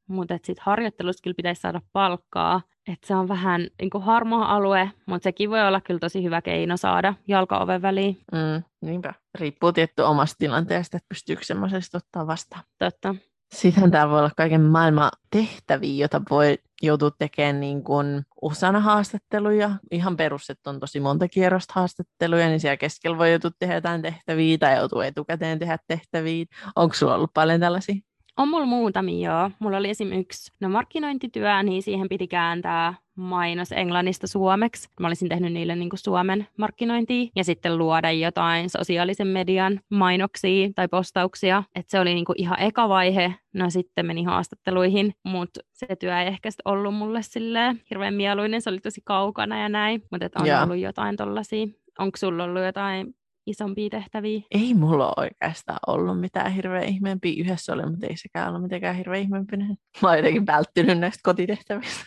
[0.08, 2.60] mutta sitten harjoittelusta kyllä pitäisi saada palkkaa.
[2.92, 6.76] Et se on vähän niinku harmaa alue, mutta sekin voi olla kyllä tosi hyvä keino
[6.76, 8.20] saada jalka-oven väliin.
[8.32, 9.14] Mm, niinpä.
[9.38, 12.62] Riippuu tietty omasta tilanteesta, että pystyykö semmoisesta ottaa vastaan.
[12.78, 13.14] Totta.
[13.54, 19.70] Sittenhän tämä voi olla kaiken maailman tehtäviä, jota voi joutua tekemään niin kuin osana haastatteluja.
[19.90, 24.02] Ihan perus, että on tosi monta kierrosta haastatteluja, niin siellä keskellä voi joutua tehdä jotain
[24.02, 26.44] tehtäviä tai joutuu etukäteen tehdä tehtäviä.
[26.76, 27.94] Onko sulla ollut paljon tällaisia?
[28.36, 29.50] On mulla muutamia joo.
[29.58, 30.12] Mulla oli esim.
[30.12, 34.88] yksi no markkinointityö, niin siihen piti kääntää mainos englannista suomeksi.
[35.00, 40.88] Mä olisin tehnyt niille niin Suomen markkinointia ja sitten luoda jotain sosiaalisen median mainoksia tai
[40.88, 41.62] postauksia.
[41.74, 43.34] Et se oli niin ihan eka vaihe.
[43.54, 48.62] No sitten meni haastatteluihin, mutta se työ ei ehkä sit ollut mulle silleen hirveän mieluinen.
[48.62, 50.62] Se oli tosi kaukana ja näin, mutta on Joo.
[50.62, 51.66] ollut jotain tollasia.
[51.98, 53.14] Onko sulla ollut jotain
[53.46, 54.40] isompia tehtäviä?
[54.50, 57.34] Ei mulla oikeastaan ollut mitään hirveän ihmeempiä.
[57.38, 59.78] Yhdessä oli, mutta ei sekään ollut mitenkään hirveän ihmeempinen.
[60.02, 62.04] Mä oon jotenkin välttynyt näistä kotitehtävistä.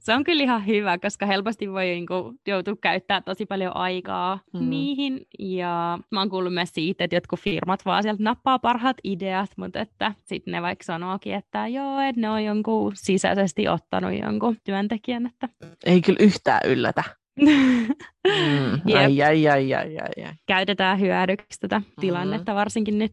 [0.00, 4.70] Se on kyllä ihan hyvä, koska helposti voi niinku joutua käyttää tosi paljon aikaa mm.
[4.70, 5.20] niihin.
[5.38, 9.80] Ja mä oon kuullut myös siitä, että jotkut firmat vaan sieltä nappaa parhaat ideat, mutta
[9.80, 15.26] että sitten ne vaikka sanookin, että joo, että ne on jonkun sisäisesti ottanut jonkun työntekijän.
[15.26, 15.48] Että...
[15.86, 17.04] ei kyllä yhtään yllätä.
[18.28, 18.96] Mm.
[18.98, 20.32] Ai, ai, ai, ai, ai, ai.
[20.46, 21.84] Käytetään hyödyksi tätä Mm.
[22.00, 23.12] tilannetta varsinkin nyt.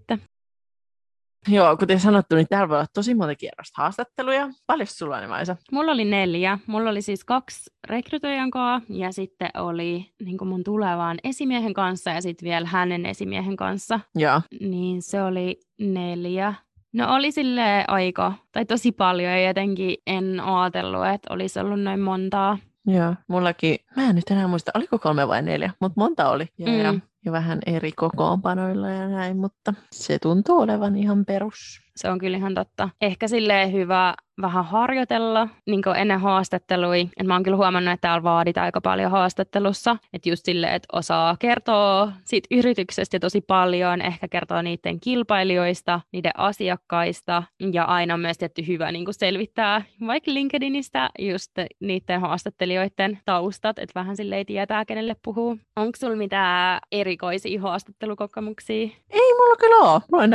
[1.47, 4.49] Joo, kuten sanottu, niin täällä voi olla tosi monta kierrosta haastatteluja.
[4.67, 5.55] Paljon sulla on, Maisa?
[5.71, 6.59] Mulla oli neljä.
[6.67, 12.21] Mulla oli siis kaksi rekrytoijan kanssa ja sitten oli niin mun tulevaan esimiehen kanssa ja
[12.21, 13.99] sitten vielä hänen esimiehen kanssa.
[14.15, 14.41] Joo.
[14.59, 16.53] Niin se oli neljä.
[16.93, 21.99] No oli sille aika, tai tosi paljon ja jotenkin en ajatellut, että olisi ollut noin
[21.99, 22.57] montaa.
[22.85, 23.15] Joo.
[23.27, 26.47] Mullakin, mä en nyt enää muista, oliko kolme vai neljä, mutta monta oli.
[26.57, 26.77] Ja, Mm.
[26.79, 26.93] ja
[27.25, 31.81] ja vähän eri kokoonpanoilla ja näin, mutta se tuntuu olevan ihan perus.
[31.99, 32.89] Se on kyllä ihan totta.
[33.01, 37.09] Ehkä silleen hyvä vähän harjoitella niin ennen haastattelui.
[37.17, 39.97] Et mä oon kyllä huomannut, että täällä vaaditaan aika paljon haastattelussa.
[40.13, 46.31] Että just silleen, että osaa kertoa siitä yrityksestä tosi paljon, ehkä kertoa niiden kilpailijoista, niiden
[46.37, 47.43] asiakkaista.
[47.73, 53.99] Ja aina on myös tietty hyvä niin selvittää vaikka LinkedInistä just niiden haastattelijoiden taustat, että
[53.99, 55.57] vähän silleen tietää, kenelle puhuu.
[55.75, 58.89] Onko sulla mitään erikoisia haastattelukokemuksia?
[59.09, 60.01] Ei mulla kyllä ole.
[60.11, 60.29] Mulla on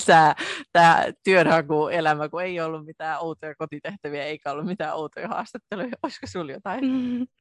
[0.00, 0.34] tylsää
[0.72, 5.88] tämä työnhakuelämä, kun ei ollut mitään outoja kotitehtäviä eikä ollut mitään outoja haastatteluja.
[6.02, 6.84] Olisiko sinulla jotain?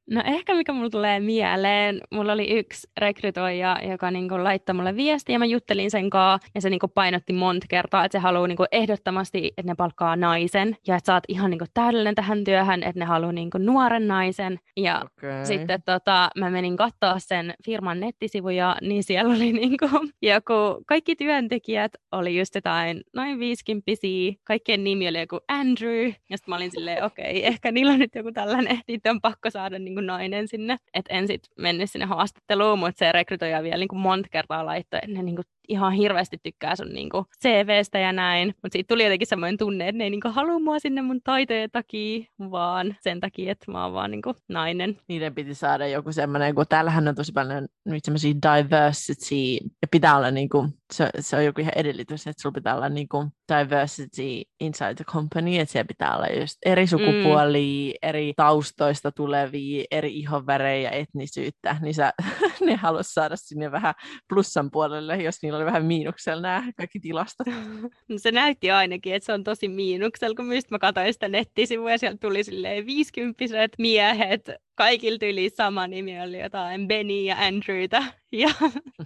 [0.10, 5.36] No ehkä mikä mulla tulee mieleen, mulla oli yksi rekrytoija, joka niinku laittoi mulle viestiä
[5.36, 8.66] ja mä juttelin sen kanssa ja se niinku painotti monta kertaa, että se haluaa niinku
[8.72, 13.00] ehdottomasti, että ne palkkaa naisen ja että sä oot ihan niinku täydellinen tähän työhön, että
[13.00, 14.60] ne haluaa niinku nuoren naisen.
[14.78, 15.46] Ja okay.
[15.46, 19.86] sitten tota, mä menin katsoa sen firman nettisivuja, niin siellä oli niinku
[20.22, 26.52] joku, kaikki työntekijät oli just jotain noin viisikymppisiä, kaikkien nimi oli joku Andrew ja sitten
[26.52, 29.80] mä olin silleen, okei, okay, ehkä niillä on nyt joku tällainen, että on pakko saada
[29.80, 30.78] niinku nainen sinne.
[30.94, 35.18] Että en sitten mennyt sinne haastatteluun, mutta se rekrytoija vielä niinku monta kertaa laittoi, että
[35.18, 38.48] ne niinku ihan hirveästi tykkää sun niinku CVstä ja näin.
[38.48, 41.72] Mutta siitä tuli jotenkin semmoinen tunne, että ne ei niinku halua mua sinne mun taiteen
[41.72, 44.98] takia, vaan sen takia, että mä oon vaan niinku nainen.
[45.08, 50.18] Niiden piti saada joku semmoinen, kun täällähän on tosi paljon nyt semmoisia diversity, ja pitää
[50.18, 54.96] olla niinku, se, se on joku ihan edellytys, että sulla pitää olla niinku diversity inside
[54.96, 58.10] the company, että siellä pitää olla just eri sukupuolia, mm.
[58.10, 62.14] eri taustoista tulevia, eri ihonvärejä, etnisyyttä, niin sä,
[62.66, 63.94] ne haluaisi saada sinne vähän
[64.30, 67.48] plussan puolelle, jos niillä oli vähän miinuksella nämä kaikki tilastot.
[68.08, 71.92] No se näytti ainakin, että se on tosi miinuksella, kun mistä mä katsoin sitä nettisivua
[71.92, 78.04] ja sieltä tuli silleen viisikymppiset miehet, kaikilta yli sama nimi oli jotain Benny ja Andrewta.
[78.42, 78.50] Ja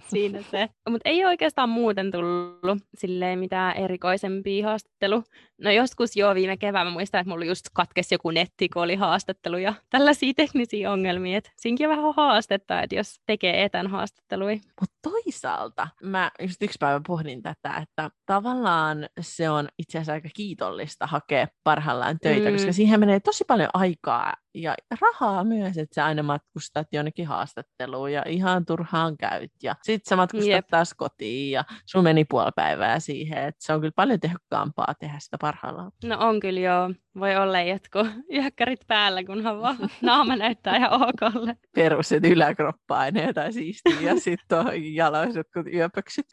[0.08, 0.68] siinä se.
[0.90, 5.22] Mutta ei oikeastaan muuten tullut silleen mitään erikoisempia haastattelu.
[5.60, 9.56] No joskus joo viime keväänä muistan, että mulla just katkesi joku netti, kun oli haastattelu
[9.56, 11.38] ja tällaisia teknisiä ongelmia.
[11.38, 14.60] Et siinkin on vähän haastetta, että jos tekee etän haastattelui.
[14.80, 20.28] Mutta toisaalta mä just yksi päivä pohdin tätä, että tavallaan se on itse asiassa aika
[20.34, 22.54] kiitollista hakea parhaillaan töitä, mm.
[22.56, 28.12] koska siihen menee tosi paljon aikaa ja rahaa myös, että sä aina matkustat jonnekin haastatteluun
[28.12, 29.52] ja ihan turhaan käyt.
[29.62, 30.66] Ja sit sä matkustat Jep.
[30.70, 35.18] taas kotiin ja sun meni puoli päivää siihen, että se on kyllä paljon tehokkaampaa tehdä
[35.18, 35.92] sitä parhaillaan.
[36.04, 36.90] No on kyllä joo.
[37.18, 41.56] Voi olla jatko yhäkkärit päällä, kunhan vaan naama näyttää ihan okolle.
[41.74, 46.26] Perus, että yläkroppa ja jotain siistiä ja sitten on jaloiset kuin yöpöksyt.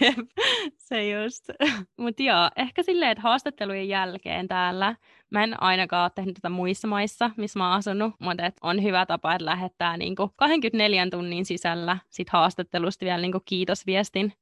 [0.00, 0.28] Jep,
[0.76, 1.50] se just.
[1.96, 4.94] Mutta joo, ehkä silleen, että haastattelujen jälkeen täällä
[5.30, 9.06] Mä en ainakaan ole tehnyt tätä muissa maissa, missä mä oon asunut, mutta on hyvä
[9.06, 14.32] tapa, että lähettää niinku 24 tunnin sisällä sit haastattelusta vielä niinku kiitosviestin.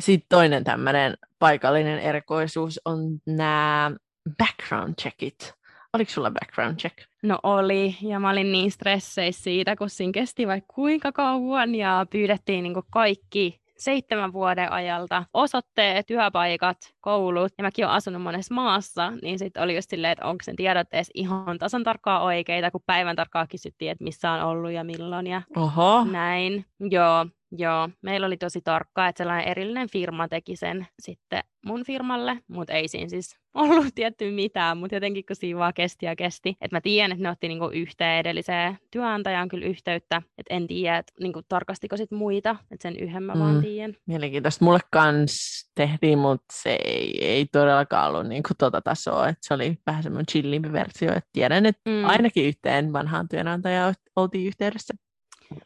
[0.00, 3.92] Sitten toinen tämmöinen paikallinen erikoisuus on nämä
[4.38, 5.54] background checkit.
[5.92, 6.98] Oliko sulla background check?
[7.22, 12.06] No oli, ja mä olin niin stresseissä siitä, kun siinä kesti vaikka kuinka kauan, ja
[12.10, 19.12] pyydettiin niin kaikki seitsemän vuoden ajalta osoitteet, työpaikat, koulut, ja mäkin olen asunut monessa maassa,
[19.22, 22.80] niin sitten oli just silleen, että onko sen tiedot edes ihan tasan tarkkaa oikeita, kun
[22.86, 26.04] päivän tarkkaa kysyttiin, että missä on ollut ja milloin ja Oho.
[26.04, 26.64] näin.
[26.80, 27.26] Joo,
[27.58, 32.72] Joo, meillä oli tosi tarkkaa, että sellainen erillinen firma teki sen sitten mun firmalle, mutta
[32.72, 36.48] ei siinä siis ollut tietty mitään, mutta jotenkin kun siinä vaan kesti ja kesti.
[36.60, 40.98] Että mä tiedän, että ne otti niinku yhteen edelliseen työnantajaan kyllä yhteyttä, että en tiedä,
[40.98, 43.40] että niinku tarkastiko sit muita, että sen yhden mä mm.
[43.40, 43.96] vaan tiedän.
[44.06, 44.64] Mielenkiintoista.
[44.64, 49.78] Mulle kans tehtiin, mutta se ei, ei todellakaan ollut niinku tota tasoa, että se oli
[49.86, 52.04] vähän semmoinen chillimpi versio, että tiedän, että mm.
[52.04, 54.94] ainakin yhteen vanhaan työnantajaan oltiin yhteydessä.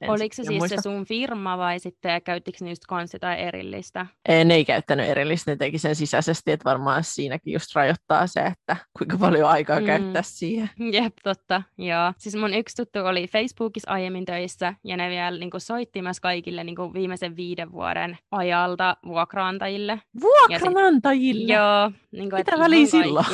[0.08, 0.76] Oliko se siis muista.
[0.76, 4.06] se sun firma vai sitten käyttikö ne just kanssa tai erillistä?
[4.28, 8.40] Ei, ne ei käyttänyt erillistä, ne teki sen sisäisesti, että varmaan siinäkin just rajoittaa se,
[8.40, 9.86] että kuinka paljon aikaa mm.
[9.86, 10.70] käyttää siihen.
[10.92, 12.12] Jep, totta, joo.
[12.18, 16.64] Siis mun yksi tuttu oli Facebookissa aiemmin töissä ja ne vielä niin soitti myös kaikille
[16.64, 20.00] niin viimeisen viiden vuoden ajalta vuokraantajille.
[20.20, 21.40] Vuokraantajille?
[21.40, 21.92] Sit, joo.
[22.12, 23.26] Niin kuin, Mitä väliä silloin?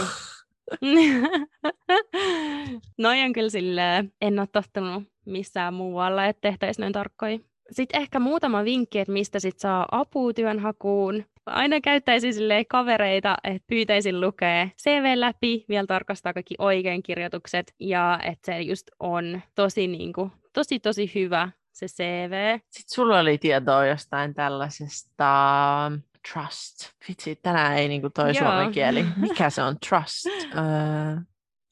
[2.99, 7.39] Noin on kyllä silleen, en ole tottunut missään muualla, että tehtäisiin noin tarkkoja.
[7.71, 11.25] Sitten ehkä muutama vinkki, että mistä sit saa apua työnhakuun.
[11.47, 12.35] Aina käyttäisin
[12.69, 18.91] kavereita, että pyytäisin lukea CV läpi, vielä tarkastaa kaikki oikein kirjoitukset ja että se just
[19.01, 22.59] on tosi, niin kuin, tosi, tosi hyvä se CV.
[22.71, 25.91] Sitten sulla oli tietoa jostain tällaisesta
[26.33, 26.93] trust.
[27.09, 28.35] Vitsi, tänään ei niinku toi Joo.
[28.35, 29.07] suomen kieli.
[29.17, 30.27] Mikä se on trust?
[30.27, 30.63] Öö,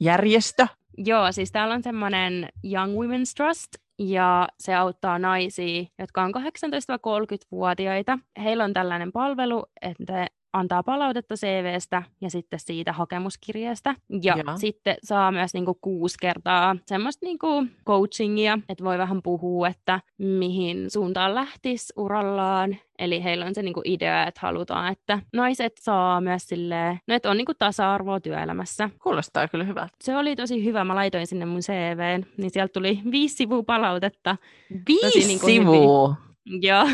[0.01, 0.67] järjestö?
[0.99, 8.19] Joo, siis täällä on semmoinen Young Women's Trust, ja se auttaa naisia, jotka on 18-30-vuotiaita.
[8.43, 13.95] Heillä on tällainen palvelu, että antaa palautetta CVstä ja sitten siitä hakemuskirjeestä.
[14.23, 14.57] Ja, ja.
[14.57, 20.91] sitten saa myös niinku kuusi kertaa semmoista niinku coachingia, että voi vähän puhua, että mihin
[20.91, 22.77] suuntaan lähtisi urallaan.
[22.99, 27.31] Eli heillä on se niinku idea, että halutaan, että naiset saa myös silleen, no että
[27.31, 28.91] on niinku tasa-arvoa työelämässä.
[29.03, 29.97] Kuulostaa kyllä hyvältä.
[30.01, 30.85] Se oli tosi hyvä.
[30.85, 34.37] Mä laitoin sinne mun CVn, niin sieltä tuli viisi sivua palautetta.
[34.89, 36.09] Viisi tosi, niinku, sivua?
[36.09, 36.32] Hyvin
[36.63, 36.85] Joo,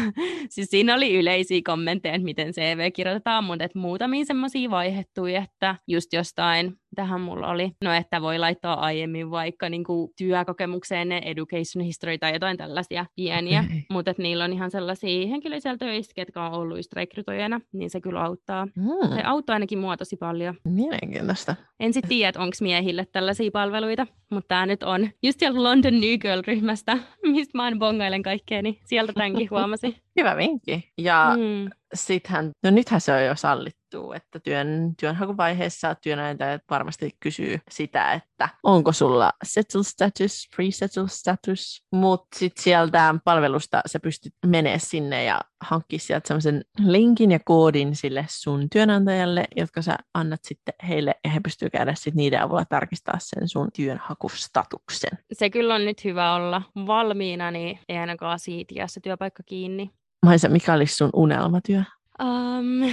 [0.51, 6.13] siis siinä oli yleisiä kommentteja, miten CV kirjoitetaan, mutta et muutamia semmoisia vaihettui, että just
[6.13, 12.19] jostain, tähän mulla oli, no että voi laittaa aiemmin vaikka niin kuin työkokemukseen education history
[12.19, 13.81] tai jotain tällaisia pieniä, okay.
[13.91, 17.91] mutta että niillä on ihan sellaisia henkilöitä siellä töissä, ketkä on ollut just rekrytoijana, niin
[17.91, 18.67] se kyllä auttaa.
[18.67, 19.15] Mm.
[19.15, 20.55] Se auttaa ainakin mua tosi paljon.
[20.65, 21.57] Mielenkiintoista.
[21.81, 26.19] En sitten tiedä, onko miehille tällaisia palveluita, mutta tämä nyt on just sieltä London New
[26.19, 26.99] Girl-ryhmästä,
[27.33, 29.95] mistä mä aina bongailen kaikkea, niin sieltä tämänkin huomasin.
[30.19, 30.93] Hyvä vinkki.
[30.99, 31.71] Ja mm.
[31.95, 38.49] sittenhän, no nythän se on jo sallittu, että työn, työnhakuvaiheessa työnantajat varmasti kysyy sitä, että
[38.63, 45.41] onko sulla settle status, pre-settle status, mutta sitten sieltä palvelusta sä pystyt menemään sinne ja
[45.61, 51.31] hankkia sieltä semmoisen linkin ja koodin sille sun työnantajalle, jotka sä annat sitten heille ja
[51.31, 55.19] he pystyy käydä sitten niiden avulla tarkistaa sen sun työnhakustatuksen.
[55.33, 59.91] Se kyllä on nyt hyvä olla valmiina, niin ei ainakaan siitä jää se työpaikka kiinni.
[60.27, 61.83] Maisa, mikä olisi sun unelmatyö?
[62.23, 62.93] Um,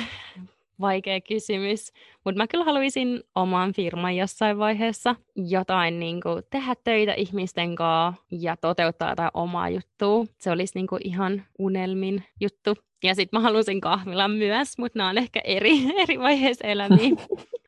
[0.81, 1.91] vaikea kysymys,
[2.25, 8.23] mutta mä kyllä haluaisin oman firman jossain vaiheessa jotain niin kuin, tehdä töitä ihmisten kanssa
[8.31, 10.25] ja toteuttaa jotain omaa juttua.
[10.39, 12.75] Se olisi niin kuin, ihan unelmin juttu.
[13.03, 15.71] Ja sitten mä halusin kahvilan myös, mutta nämä on ehkä eri,
[16.03, 17.09] eri vaiheessa elämiä.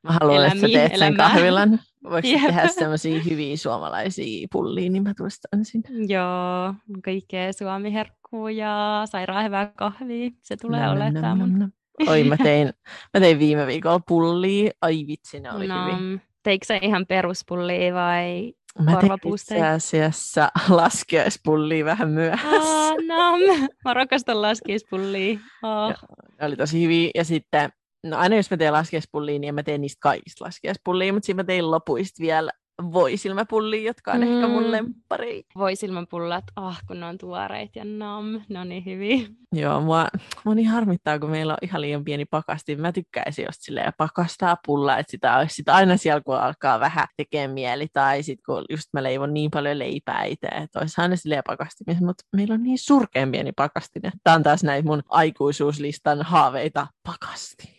[0.04, 1.80] mä haluan, elämiä, että sä teet sen kahvilan.
[2.10, 5.84] Voiko tehdä sellaisia hyviä suomalaisia pullia, niin mä tuostan sen.
[6.08, 10.30] Joo, kaikkea suomiherkkuu ja sairaan hyvää kahvia.
[10.44, 11.70] Se tulee no, olemaan no, no, no.
[12.12, 12.68] Oi, mä tein,
[13.14, 14.72] mä tein viime viikolla pullia.
[14.82, 16.22] Ai vitsi, ne oli no, hyvin.
[16.44, 22.48] Teikö se ihan peruspullia vai Mä tein itse asiassa laskiaispullia vähän myöhässä.
[22.48, 23.38] Oh, no,
[23.86, 25.40] mä rakastan laskiaispullia.
[25.64, 25.90] Oh.
[25.90, 27.12] Ja, oli tosi hyviä.
[27.16, 27.70] Ja sitten,
[28.04, 31.48] no aina jos mä teen laskiaispullia, niin mä teen niistä kaikista laskiaispullia, mutta siinä mä
[31.48, 32.52] tein lopuista vielä
[32.84, 34.24] voisilmäpullia, jotka on mm.
[34.24, 34.72] ehkä mun mm.
[34.72, 35.44] lemppari.
[35.56, 39.28] Voisilmäpullat, ah kun ne on tuoreet ja nam, ne on niin hyviä.
[39.56, 40.08] Joo, mua,
[40.46, 42.76] mua niin harmittaa, kun meillä on ihan liian pieni pakasti.
[42.76, 47.08] Mä tykkäisin just silleen pakastaa pullaa, että sitä olisi sitä aina siellä, kun alkaa vähän
[47.18, 51.16] tekemään mieli, tai sitten kun just mä leivon niin paljon leipää itse, että olisi aina
[51.16, 55.04] silleen pakastimissa, mutta meillä on niin surkean pieni pakastin, että tämä on taas näitä mun
[55.10, 57.77] aikuisuuslistan haaveita pakastin.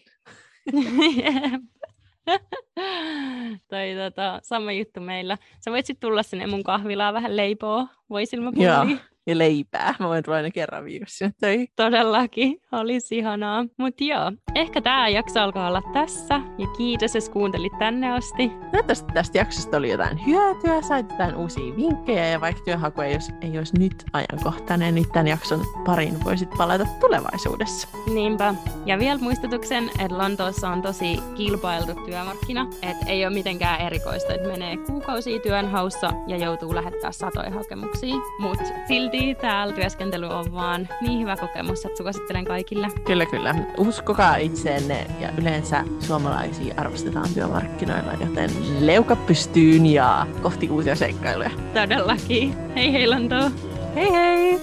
[3.68, 5.38] tai tota, sama juttu meillä.
[5.64, 7.87] Sä voit sitten tulla sinne mun kahvilaan vähän leipoa.
[8.11, 8.87] Voisilmapullia
[9.29, 9.95] ja leipää.
[9.99, 11.69] Mä voin tulla aina kerran viikossa töihin.
[11.77, 13.64] Todellakin, olisi ihanaa.
[13.79, 16.41] Mutta joo, ehkä tämä jakso alkaa olla tässä.
[16.59, 18.49] Ja kiitos, jos kuuntelit tänne asti.
[18.49, 23.33] Toivottavasti tästä jaksosta oli jotain hyötyä, sait jotain uusia vinkkejä ja vaikka työhaku ei olisi,
[23.41, 27.88] ei olisi nyt ajankohtainen, niin tämän jakson parin voisit palata tulevaisuudessa.
[28.14, 28.55] Niinpä.
[28.87, 34.49] Ja vielä muistutuksen, että Lontoossa on tosi kilpailtu työmarkkina, että ei ole mitenkään erikoista, että
[34.49, 38.14] menee kuukausia työnhaussa ja joutuu lähettää satoja hakemuksia.
[38.38, 42.88] Mutta silti silti täällä työskentely on vaan niin hyvä kokemus, että suosittelen kaikille.
[43.07, 43.54] Kyllä, kyllä.
[43.78, 48.50] Uskokaa itseenne ja yleensä suomalaisia arvostetaan työmarkkinoilla, joten
[48.81, 51.50] leuka pystyyn ja kohti uusia seikkailuja.
[51.74, 52.57] Todellakin.
[52.74, 53.50] Hei hei Lonto!
[53.94, 54.61] Hei hei!